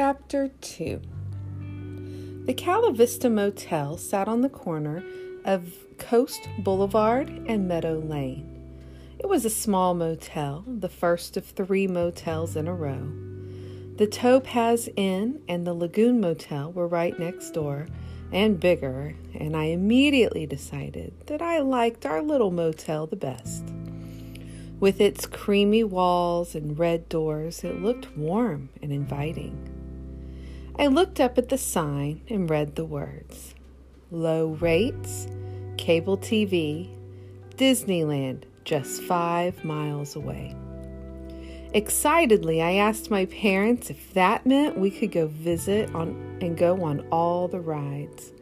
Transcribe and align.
Chapter 0.00 0.46
2 0.60 1.00
The 2.44 2.54
Calivista 2.54 3.28
Motel 3.28 3.96
sat 3.96 4.28
on 4.28 4.42
the 4.42 4.48
corner 4.48 5.02
of 5.44 5.72
Coast 5.98 6.48
Boulevard 6.60 7.28
and 7.48 7.66
Meadow 7.66 7.98
Lane. 7.98 8.78
It 9.18 9.28
was 9.28 9.44
a 9.44 9.50
small 9.50 9.94
motel, 9.94 10.62
the 10.68 10.88
first 10.88 11.36
of 11.36 11.46
three 11.46 11.88
motels 11.88 12.54
in 12.54 12.68
a 12.68 12.74
row. 12.76 13.10
The 13.96 14.06
Topaz 14.06 14.88
Inn 14.94 15.42
and 15.48 15.66
the 15.66 15.74
Lagoon 15.74 16.20
Motel 16.20 16.70
were 16.70 16.86
right 16.86 17.18
next 17.18 17.50
door 17.50 17.88
and 18.30 18.60
bigger, 18.60 19.16
and 19.34 19.56
I 19.56 19.64
immediately 19.64 20.46
decided 20.46 21.12
that 21.26 21.42
I 21.42 21.58
liked 21.58 22.06
our 22.06 22.22
little 22.22 22.52
motel 22.52 23.08
the 23.08 23.16
best. 23.16 23.64
With 24.78 25.00
its 25.00 25.26
creamy 25.26 25.82
walls 25.82 26.54
and 26.54 26.78
red 26.78 27.08
doors, 27.08 27.64
it 27.64 27.82
looked 27.82 28.16
warm 28.16 28.68
and 28.80 28.92
inviting. 28.92 29.74
I 30.80 30.86
looked 30.86 31.18
up 31.18 31.38
at 31.38 31.48
the 31.48 31.58
sign 31.58 32.20
and 32.28 32.48
read 32.48 32.76
the 32.76 32.84
words 32.84 33.56
Low 34.12 34.50
rates, 34.60 35.26
cable 35.76 36.16
TV, 36.16 36.88
Disneyland, 37.56 38.44
just 38.64 39.02
five 39.02 39.64
miles 39.64 40.14
away. 40.14 40.54
Excitedly, 41.74 42.62
I 42.62 42.74
asked 42.74 43.10
my 43.10 43.26
parents 43.26 43.90
if 43.90 44.14
that 44.14 44.46
meant 44.46 44.78
we 44.78 44.92
could 44.92 45.10
go 45.10 45.26
visit 45.26 45.92
on 45.96 46.38
and 46.40 46.56
go 46.56 46.84
on 46.84 47.00
all 47.10 47.48
the 47.48 47.60
rides. 47.60 48.32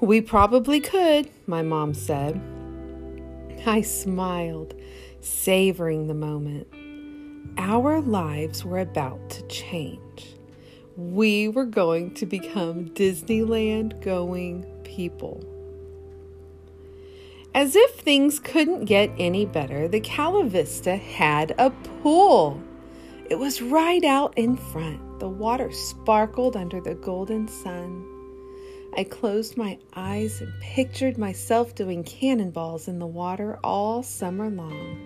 We 0.00 0.20
probably 0.20 0.78
could, 0.78 1.30
my 1.46 1.62
mom 1.62 1.94
said. 1.94 2.38
I 3.64 3.80
smiled, 3.80 4.74
savoring 5.22 6.06
the 6.06 6.14
moment. 6.14 6.68
Our 7.56 8.02
lives 8.02 8.62
were 8.62 8.80
about 8.80 9.30
to 9.30 9.42
change 9.48 10.35
we 10.96 11.48
were 11.48 11.66
going 11.66 12.14
to 12.14 12.24
become 12.24 12.88
Disneyland 12.90 14.00
going 14.02 14.64
people. 14.82 15.44
As 17.54 17.76
if 17.76 17.90
things 17.96 18.38
couldn't 18.38 18.86
get 18.86 19.10
any 19.18 19.44
better, 19.44 19.88
the 19.88 20.00
Calivista 20.00 20.96
had 20.96 21.54
a 21.58 21.70
pool. 21.70 22.62
It 23.28 23.38
was 23.38 23.60
right 23.60 24.04
out 24.04 24.32
in 24.36 24.56
front. 24.56 25.20
The 25.20 25.28
water 25.28 25.70
sparkled 25.72 26.56
under 26.56 26.80
the 26.80 26.94
golden 26.94 27.48
sun. 27.48 28.04
I 28.96 29.04
closed 29.04 29.56
my 29.58 29.78
eyes 29.94 30.40
and 30.40 30.52
pictured 30.60 31.18
myself 31.18 31.74
doing 31.74 32.04
cannonballs 32.04 32.88
in 32.88 32.98
the 32.98 33.06
water 33.06 33.58
all 33.62 34.02
summer 34.02 34.48
long. 34.48 34.98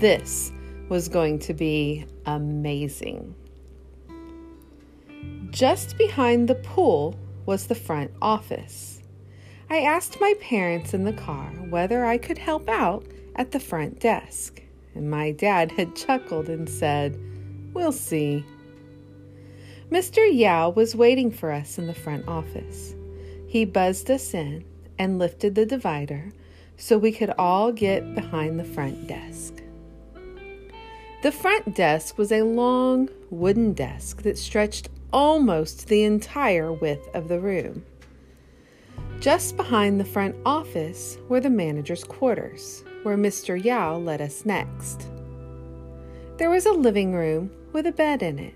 This 0.00 0.52
was 0.90 1.08
going 1.08 1.38
to 1.40 1.54
be 1.54 2.04
amazing. 2.26 3.34
Just 5.50 5.96
behind 5.98 6.48
the 6.48 6.56
pool 6.56 7.16
was 7.46 7.66
the 7.66 7.74
front 7.74 8.10
office. 8.20 9.02
I 9.70 9.78
asked 9.78 10.20
my 10.20 10.34
parents 10.40 10.94
in 10.94 11.04
the 11.04 11.12
car 11.12 11.50
whether 11.68 12.04
I 12.04 12.18
could 12.18 12.38
help 12.38 12.68
out 12.68 13.06
at 13.36 13.52
the 13.52 13.60
front 13.60 14.00
desk, 14.00 14.62
and 14.94 15.10
my 15.10 15.30
dad 15.30 15.72
had 15.72 15.96
chuckled 15.96 16.48
and 16.48 16.68
said, 16.68 17.18
We'll 17.72 17.92
see. 17.92 18.44
Mr. 19.90 20.28
Yao 20.30 20.70
was 20.70 20.96
waiting 20.96 21.30
for 21.30 21.52
us 21.52 21.78
in 21.78 21.86
the 21.86 21.94
front 21.94 22.26
office. 22.28 22.94
He 23.46 23.64
buzzed 23.64 24.10
us 24.10 24.34
in 24.34 24.64
and 24.98 25.18
lifted 25.18 25.54
the 25.54 25.66
divider 25.66 26.32
so 26.76 26.98
we 26.98 27.12
could 27.12 27.30
all 27.38 27.72
get 27.72 28.14
behind 28.14 28.58
the 28.58 28.64
front 28.64 29.06
desk. 29.06 29.62
The 31.22 31.32
front 31.32 31.74
desk 31.74 32.18
was 32.18 32.32
a 32.32 32.42
long 32.42 33.08
wooden 33.30 33.72
desk 33.72 34.22
that 34.22 34.36
stretched 34.36 34.88
almost 35.14 35.86
the 35.86 36.02
entire 36.02 36.72
width 36.72 37.08
of 37.14 37.28
the 37.28 37.38
room. 37.38 37.84
Just 39.20 39.56
behind 39.56 40.00
the 40.00 40.04
front 40.04 40.34
office 40.44 41.18
were 41.28 41.38
the 41.38 41.48
manager's 41.48 42.02
quarters, 42.02 42.82
where 43.04 43.16
Mr. 43.16 43.62
Yao 43.62 43.96
led 43.96 44.20
us 44.20 44.44
next. 44.44 45.06
There 46.36 46.50
was 46.50 46.66
a 46.66 46.72
living 46.72 47.14
room 47.14 47.52
with 47.72 47.86
a 47.86 47.92
bed 47.92 48.24
in 48.24 48.40
it. 48.40 48.54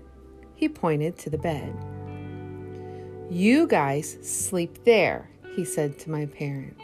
He 0.55 0.67
pointed 0.67 1.17
to 1.19 1.29
the 1.29 1.37
bed. 1.37 1.73
You 3.29 3.65
guys 3.65 4.17
sleep 4.21 4.83
there, 4.83 5.29
he 5.55 5.63
said 5.63 5.97
to 5.99 6.11
my 6.11 6.25
parents, 6.25 6.83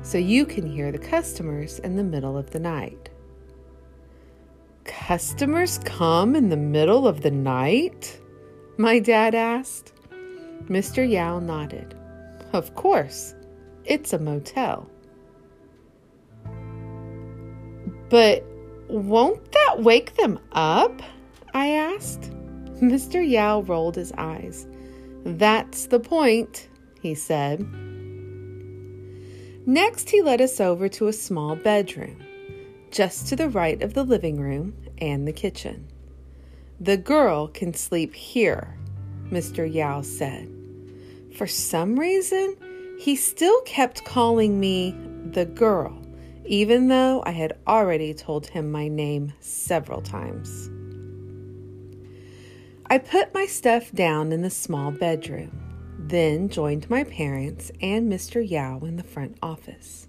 so 0.00 0.16
you 0.16 0.46
can 0.46 0.66
hear 0.66 0.90
the 0.90 0.98
customers 0.98 1.80
in 1.80 1.96
the 1.96 2.02
middle 2.02 2.38
of 2.38 2.50
the 2.50 2.60
night. 2.60 3.10
Customers 4.84 5.78
come 5.84 6.34
in 6.34 6.48
the 6.48 6.56
middle 6.56 7.06
of 7.06 7.20
the 7.20 7.30
night? 7.30 8.21
My 8.78 8.98
dad 8.98 9.34
asked. 9.34 9.92
Mr. 10.64 11.08
Yao 11.08 11.38
nodded. 11.38 11.94
Of 12.52 12.74
course, 12.74 13.34
it's 13.84 14.12
a 14.12 14.18
motel. 14.18 14.88
But 18.08 18.44
won't 18.88 19.52
that 19.52 19.82
wake 19.82 20.16
them 20.16 20.38
up? 20.52 21.02
I 21.54 21.68
asked. 21.68 22.30
Mr. 22.80 23.26
Yao 23.26 23.60
rolled 23.62 23.96
his 23.96 24.12
eyes. 24.18 24.66
That's 25.24 25.86
the 25.86 26.00
point, 26.00 26.68
he 27.00 27.14
said. 27.14 27.60
Next, 29.66 30.10
he 30.10 30.22
led 30.22 30.40
us 30.40 30.60
over 30.60 30.88
to 30.88 31.06
a 31.08 31.12
small 31.12 31.56
bedroom, 31.56 32.22
just 32.90 33.28
to 33.28 33.36
the 33.36 33.48
right 33.48 33.80
of 33.82 33.94
the 33.94 34.02
living 34.02 34.40
room 34.40 34.74
and 34.98 35.26
the 35.26 35.32
kitchen. 35.32 35.91
The 36.80 36.96
girl 36.96 37.48
can 37.48 37.74
sleep 37.74 38.14
here, 38.14 38.76
Mr. 39.30 39.72
Yao 39.72 40.02
said. 40.02 40.48
For 41.36 41.46
some 41.46 41.98
reason, 41.98 42.56
he 42.98 43.16
still 43.16 43.60
kept 43.62 44.04
calling 44.04 44.60
me 44.60 44.94
the 45.32 45.46
girl, 45.46 46.00
even 46.44 46.88
though 46.88 47.22
I 47.24 47.30
had 47.30 47.58
already 47.66 48.14
told 48.14 48.46
him 48.46 48.70
my 48.70 48.88
name 48.88 49.32
several 49.40 50.02
times. 50.02 50.70
I 52.86 52.98
put 52.98 53.32
my 53.32 53.46
stuff 53.46 53.90
down 53.92 54.32
in 54.32 54.42
the 54.42 54.50
small 54.50 54.90
bedroom, 54.90 55.96
then 55.98 56.48
joined 56.48 56.90
my 56.90 57.04
parents 57.04 57.72
and 57.80 58.12
Mr. 58.12 58.46
Yao 58.46 58.80
in 58.80 58.96
the 58.96 59.02
front 59.02 59.38
office. 59.42 60.08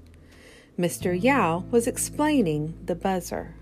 Mr. 0.78 1.20
Yao 1.20 1.64
was 1.72 1.88
explaining 1.88 2.74
the 2.84 2.96
buzzer. 2.96 3.56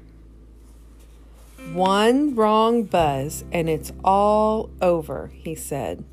One 1.74 2.36
wrong 2.36 2.84
buzz 2.84 3.46
and 3.52 3.70
it's 3.70 3.94
all 4.04 4.70
over, 4.82 5.32
he 5.34 5.56
said. 5.56 6.04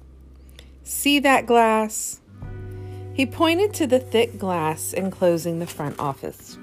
See 0.85 1.19
that 1.19 1.47
glass? 1.47 2.21
He 3.13 3.27
pointed 3.27 3.75
to 3.75 3.87
the 3.87 3.99
thick 3.99 4.39
glass 4.39 4.93
enclosing 4.93 5.59
the 5.59 5.67
front 5.67 5.99
office. 5.99 6.57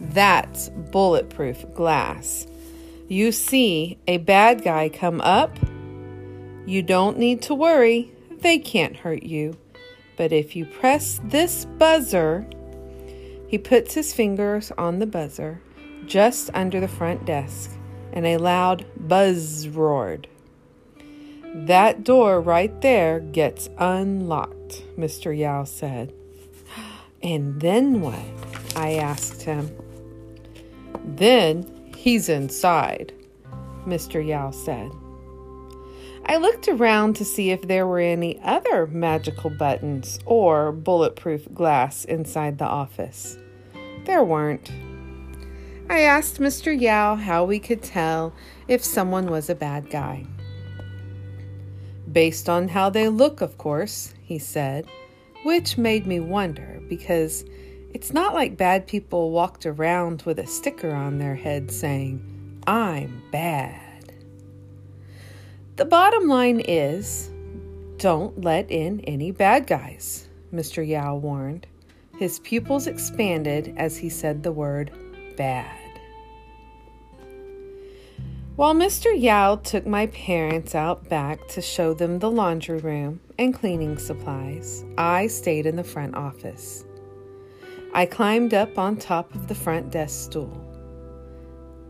That's 0.00 0.70
bulletproof 0.70 1.74
glass. 1.74 2.46
You 3.08 3.30
see 3.32 3.98
a 4.08 4.16
bad 4.16 4.64
guy 4.64 4.88
come 4.88 5.20
up? 5.20 5.58
You 6.64 6.82
don't 6.82 7.18
need 7.18 7.42
to 7.42 7.54
worry, 7.54 8.10
they 8.30 8.58
can't 8.58 8.96
hurt 8.96 9.22
you. 9.22 9.58
But 10.16 10.32
if 10.32 10.56
you 10.56 10.64
press 10.64 11.20
this 11.24 11.64
buzzer, 11.64 12.46
he 13.48 13.58
puts 13.58 13.94
his 13.94 14.14
fingers 14.14 14.72
on 14.78 15.00
the 15.00 15.06
buzzer 15.06 15.60
just 16.10 16.50
under 16.54 16.80
the 16.80 16.88
front 16.88 17.24
desk, 17.24 17.70
and 18.12 18.26
a 18.26 18.36
loud 18.36 18.84
buzz 18.96 19.68
roared. 19.68 20.26
That 21.54 22.02
door 22.02 22.40
right 22.40 22.80
there 22.80 23.20
gets 23.20 23.70
unlocked, 23.78 24.84
Mr. 24.98 25.36
Yao 25.36 25.62
said. 25.62 26.12
And 27.22 27.60
then 27.60 28.00
what? 28.00 28.18
I 28.74 28.94
asked 28.94 29.42
him. 29.42 29.70
Then 31.04 31.92
he's 31.96 32.28
inside, 32.28 33.12
Mr. 33.86 34.26
Yao 34.26 34.50
said. 34.50 34.90
I 36.26 36.38
looked 36.38 36.66
around 36.66 37.14
to 37.16 37.24
see 37.24 37.50
if 37.50 37.62
there 37.62 37.86
were 37.86 38.00
any 38.00 38.40
other 38.42 38.88
magical 38.88 39.50
buttons 39.50 40.18
or 40.24 40.72
bulletproof 40.72 41.52
glass 41.54 42.04
inside 42.04 42.58
the 42.58 42.66
office. 42.66 43.38
There 44.06 44.24
weren't. 44.24 44.72
I 45.90 46.02
asked 46.02 46.38
Mr. 46.38 46.80
Yao 46.80 47.16
how 47.16 47.44
we 47.44 47.58
could 47.58 47.82
tell 47.82 48.32
if 48.68 48.84
someone 48.84 49.26
was 49.26 49.50
a 49.50 49.56
bad 49.56 49.90
guy. 49.90 50.24
Based 52.12 52.48
on 52.48 52.68
how 52.68 52.90
they 52.90 53.08
look, 53.08 53.40
of 53.40 53.58
course, 53.58 54.14
he 54.22 54.38
said, 54.38 54.86
which 55.42 55.76
made 55.76 56.06
me 56.06 56.20
wonder 56.20 56.80
because 56.88 57.44
it's 57.92 58.12
not 58.12 58.34
like 58.34 58.56
bad 58.56 58.86
people 58.86 59.32
walked 59.32 59.66
around 59.66 60.22
with 60.22 60.38
a 60.38 60.46
sticker 60.46 60.92
on 60.92 61.18
their 61.18 61.34
head 61.34 61.72
saying, 61.72 62.62
I'm 62.68 63.20
bad. 63.32 64.12
The 65.74 65.86
bottom 65.86 66.28
line 66.28 66.60
is 66.60 67.32
don't 67.96 68.40
let 68.42 68.70
in 68.70 69.00
any 69.00 69.32
bad 69.32 69.66
guys, 69.66 70.28
Mr. 70.54 70.86
Yao 70.86 71.16
warned. 71.16 71.66
His 72.16 72.38
pupils 72.38 72.86
expanded 72.86 73.74
as 73.76 73.96
he 73.96 74.08
said 74.08 74.44
the 74.44 74.52
word 74.52 74.92
bad. 75.36 75.79
While 78.60 78.74
Mr. 78.74 79.18
Yao 79.18 79.56
took 79.56 79.86
my 79.86 80.08
parents 80.08 80.74
out 80.74 81.08
back 81.08 81.48
to 81.48 81.62
show 81.62 81.94
them 81.94 82.18
the 82.18 82.30
laundry 82.30 82.76
room 82.76 83.20
and 83.38 83.54
cleaning 83.54 83.96
supplies, 83.96 84.84
I 84.98 85.28
stayed 85.28 85.64
in 85.64 85.76
the 85.76 85.82
front 85.82 86.14
office. 86.14 86.84
I 87.94 88.04
climbed 88.04 88.52
up 88.52 88.78
on 88.78 88.98
top 88.98 89.34
of 89.34 89.48
the 89.48 89.54
front 89.54 89.90
desk 89.90 90.26
stool. 90.26 90.52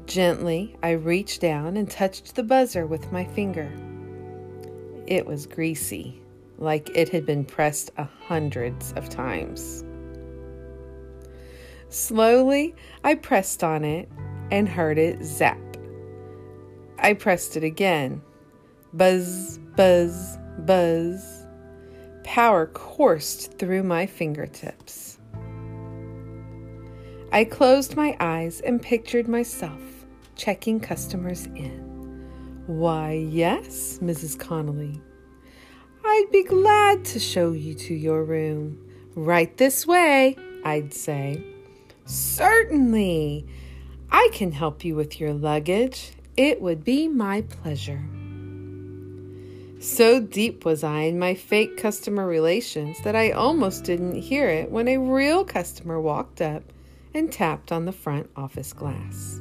Gently, 0.06 0.76
I 0.81 0.93
reached 0.93 1.40
down 1.40 1.76
and 1.76 1.90
touched 1.90 2.37
the 2.37 2.44
buzzer 2.44 2.87
with 2.87 3.11
my 3.11 3.25
finger. 3.25 3.69
It 5.08 5.26
was 5.26 5.49
greasy, 5.49 6.22
like 6.56 6.88
it 6.94 7.08
had 7.08 7.26
been 7.26 7.44
pressed 7.44 7.90
a 7.96 8.05
hundreds 8.05 8.93
of 8.93 9.08
times. 9.08 9.82
Slowly, 11.88 12.76
I 13.02 13.17
pressed 13.17 13.64
on 13.64 13.84
it 13.84 14.08
and 14.52 14.69
heard 14.69 14.99
it 14.99 15.25
zap. 15.25 15.58
I 17.00 17.14
pressed 17.14 17.56
it 17.56 17.64
again. 17.64 18.23
Buzz, 18.93 19.58
buzz, 19.76 20.38
buzz. 20.58 21.47
Power 22.25 22.67
coursed 22.67 23.58
through 23.58 23.82
my 23.82 24.06
fingertips. 24.06 25.19
I 27.32 27.44
closed 27.44 27.97
my 27.97 28.17
eyes 28.20 28.61
and 28.61 28.82
pictured 28.82 29.29
myself 29.29 29.81
checking 30.41 30.81
customers 30.81 31.47
in. 31.55 31.91
Why, 32.67 33.12
yes, 33.12 33.99
Mrs. 34.03 34.38
Connolly. 34.38 35.00
I'd 36.03 36.29
be 36.32 36.44
glad 36.44 37.05
to 37.06 37.19
show 37.19 37.53
you 37.53 37.75
to 37.75 37.94
your 37.94 38.25
room. 38.25 38.79
Right 39.14 39.55
this 39.58 39.87
way, 39.87 40.37
I'd 40.64 40.94
say. 40.94 41.44
Certainly. 42.06 43.46
I 44.11 44.31
can 44.32 44.53
help 44.53 44.85
you 44.85 44.96
with 44.96 45.20
your 45.20 45.35
luggage. 45.35 46.12
It 46.37 46.61
would 46.61 46.85
be 46.85 47.09
my 47.09 47.43
pleasure. 47.43 48.03
So 49.81 50.21
deep 50.21 50.65
was 50.65 50.85
I 50.85 51.00
in 51.03 51.19
my 51.19 51.35
fake 51.35 51.79
customer 51.79 52.27
relations 52.27 52.99
that 53.03 53.17
I 53.17 53.31
almost 53.31 53.85
didn't 53.85 54.21
hear 54.21 54.47
it 54.47 54.71
when 54.71 54.88
a 54.88 54.99
real 54.99 55.44
customer 55.44 55.99
walked 55.99 56.43
up 56.43 56.62
and 57.15 57.32
tapped 57.32 57.73
on 57.73 57.87
the 57.87 57.93
front 57.93 58.29
office 58.37 58.73
glass. 58.73 59.41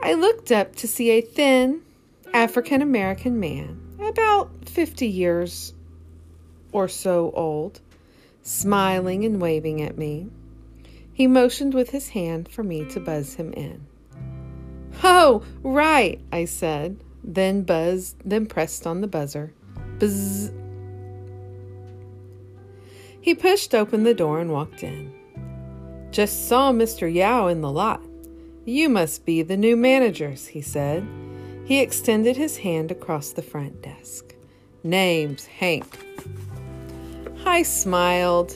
I 0.00 0.14
looked 0.14 0.50
up 0.50 0.74
to 0.76 0.88
see 0.88 1.10
a 1.10 1.20
thin 1.20 1.82
African 2.34 2.82
American 2.82 3.38
man, 3.38 3.80
about 4.00 4.50
50 4.68 5.06
years 5.06 5.72
or 6.72 6.88
so 6.88 7.30
old, 7.34 7.80
smiling 8.42 9.24
and 9.24 9.40
waving 9.40 9.82
at 9.82 9.96
me. 9.96 10.28
He 11.12 11.28
motioned 11.28 11.74
with 11.74 11.90
his 11.90 12.08
hand 12.08 12.48
for 12.48 12.64
me 12.64 12.84
to 12.86 12.98
buzz 12.98 13.34
him 13.34 13.52
in. 13.52 13.86
Oh, 15.02 15.42
right, 15.62 16.20
I 16.32 16.44
said, 16.44 17.02
then 17.24 17.62
buzzed, 17.62 18.16
then 18.24 18.46
pressed 18.46 18.86
on 18.86 19.00
the 19.00 19.06
buzzer. 19.06 19.52
Buzz. 19.98 20.50
He 23.20 23.34
pushed 23.34 23.74
open 23.74 24.04
the 24.04 24.14
door 24.14 24.40
and 24.40 24.52
walked 24.52 24.82
in. 24.82 25.12
Just 26.10 26.48
saw 26.48 26.72
Mr. 26.72 27.12
Yao 27.12 27.46
in 27.46 27.60
the 27.60 27.70
lot. 27.70 28.02
You 28.64 28.88
must 28.88 29.24
be 29.24 29.42
the 29.42 29.56
new 29.56 29.76
managers, 29.76 30.46
he 30.46 30.60
said. 30.60 31.06
He 31.64 31.80
extended 31.80 32.36
his 32.36 32.58
hand 32.58 32.90
across 32.90 33.30
the 33.30 33.42
front 33.42 33.82
desk. 33.82 34.34
Name's 34.82 35.46
Hank. 35.46 35.98
I 37.44 37.62
smiled 37.62 38.54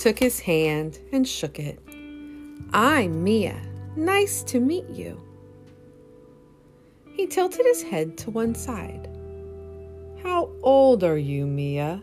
took 0.00 0.18
his 0.18 0.40
hand, 0.40 0.98
and 1.12 1.28
shook 1.28 1.58
it. 1.58 1.78
I'm 2.72 3.22
Mia. 3.22 3.60
Nice 3.96 4.42
to 4.44 4.58
meet 4.58 4.88
you. 4.88 5.20
He 7.12 7.26
tilted 7.26 7.66
his 7.66 7.82
head 7.82 8.16
to 8.18 8.30
one 8.30 8.54
side. 8.54 9.08
How 10.22 10.50
old 10.62 11.04
are 11.04 11.18
you, 11.18 11.46
Mia? 11.46 12.02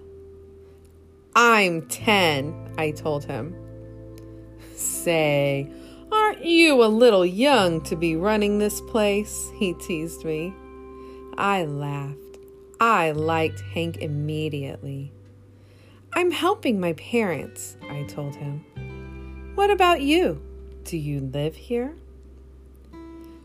I'm 1.36 1.86
10, 1.88 2.74
I 2.78 2.92
told 2.92 3.26
him. 3.26 3.56
Say, 4.76 5.70
aren't 6.12 6.44
you 6.44 6.84
a 6.84 6.86
little 6.86 7.26
young 7.26 7.82
to 7.84 7.96
be 7.96 8.16
running 8.16 8.58
this 8.58 8.82
place? 8.82 9.52
He 9.56 9.74
teased 9.74 10.26
me. 10.26 10.54
I 11.38 11.66
laughed. 11.66 12.18
I 12.80 13.12
liked 13.12 13.62
Hank 13.74 13.98
immediately. 13.98 15.12
I'm 16.14 16.32
helping 16.32 16.80
my 16.80 16.94
parents, 16.94 17.78
I 17.90 18.04
told 18.04 18.36
him. 18.36 18.64
What 19.56 19.70
about 19.70 20.02
you? 20.02 20.42
Do 20.84 20.98
you 20.98 21.20
live 21.20 21.56
here? 21.56 21.96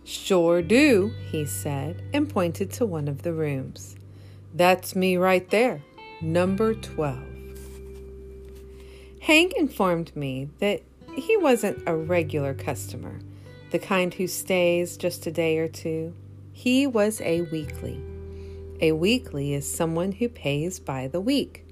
Sure 0.05 0.63
do, 0.63 1.13
he 1.31 1.47
said, 1.47 2.03
and 2.13 2.29
pointed 2.29 2.71
to 2.73 2.87
one 2.87 3.09
of 3.09 3.23
the 3.23 3.33
rooms. 3.33 3.97
That's 4.55 4.97
me 4.97 5.17
right 5.17 5.49
there, 5.51 5.83
number 6.21 6.75
12. 6.75 7.19
Hank 9.21 9.53
informed 9.53 10.15
me 10.17 10.49
that 10.59 10.83
he 11.15 11.37
wasn't 11.37 11.83
a 11.87 11.95
regular 11.95 12.55
customer, 12.55 13.21
the 13.71 13.79
kind 13.79 14.13
who 14.13 14.27
stays 14.27 14.97
just 14.97 15.27
a 15.27 15.31
day 15.31 15.59
or 15.59 15.69
two. 15.69 16.15
He 16.53 16.87
was 16.87 17.21
a 17.21 17.43
weekly. 17.43 18.03
A 18.81 18.93
weekly 18.93 19.55
is 19.55 19.73
someone 19.73 20.13
who 20.13 20.29
pays 20.29 20.81
by 20.81 21.07
the 21.07 21.21
week. 21.21 21.65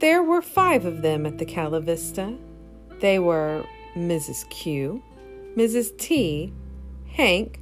There 0.00 0.22
were 0.22 0.42
five 0.42 0.84
of 0.84 1.02
them 1.02 1.26
at 1.26 1.38
the 1.38 1.46
Calivista. 1.46 2.36
They 3.00 3.20
were 3.20 3.64
Mrs. 3.94 4.48
Q, 4.50 5.02
Mrs. 5.56 5.96
T, 5.96 6.52
Hank, 7.08 7.60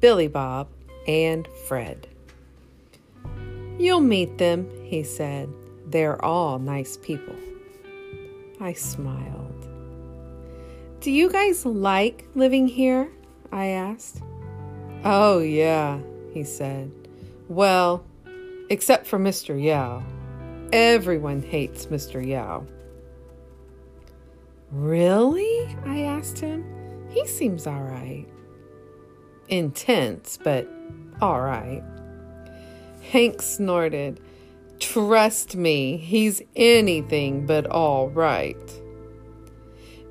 Billy 0.00 0.28
Bob, 0.28 0.68
and 1.06 1.48
Fred. 1.66 2.06
You'll 3.78 4.00
meet 4.00 4.38
them, 4.38 4.70
he 4.84 5.02
said. 5.02 5.48
They're 5.86 6.22
all 6.24 6.58
nice 6.58 6.96
people. 6.96 7.34
I 8.60 8.74
smiled. 8.74 9.66
Do 11.00 11.10
you 11.10 11.30
guys 11.30 11.64
like 11.64 12.26
living 12.34 12.68
here? 12.68 13.10
I 13.50 13.66
asked. 13.68 14.22
Oh, 15.04 15.38
yeah, 15.38 15.98
he 16.32 16.44
said. 16.44 16.92
Well, 17.48 18.04
except 18.68 19.06
for 19.06 19.18
Mr. 19.18 19.60
Yao. 19.60 20.02
Everyone 20.72 21.42
hates 21.42 21.86
Mr. 21.86 22.24
Yao. 22.24 22.66
Really? 24.70 25.74
I 25.84 26.02
asked 26.02 26.38
him. 26.38 26.64
He 27.08 27.26
seems 27.26 27.66
all 27.66 27.82
right. 27.82 28.26
Intense, 29.50 30.38
but 30.42 30.68
all 31.20 31.40
right. 31.40 31.82
Hank 33.10 33.42
snorted. 33.42 34.20
Trust 34.78 35.56
me, 35.56 35.96
he's 35.96 36.40
anything 36.56 37.44
but 37.46 37.66
all 37.66 38.08
right. 38.08 38.56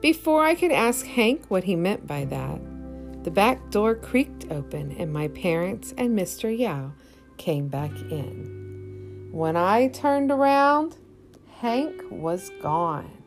Before 0.01 0.43
I 0.43 0.55
could 0.55 0.71
ask 0.71 1.05
Hank 1.05 1.45
what 1.47 1.63
he 1.63 1.75
meant 1.75 2.05
by 2.05 2.25
that, 2.25 2.59
the 3.23 3.31
back 3.31 3.71
door 3.71 3.95
creaked 3.95 4.45
open 4.51 4.95
and 4.97 5.11
my 5.11 5.27
parents 5.29 5.93
and 5.97 6.17
Mr. 6.17 6.55
Yao 6.57 6.91
came 7.37 7.67
back 7.67 7.91
in. 8.11 9.29
When 9.31 9.55
I 9.55 9.87
turned 9.87 10.31
around, 10.31 10.97
Hank 11.59 12.01
was 12.09 12.51
gone. 12.61 13.18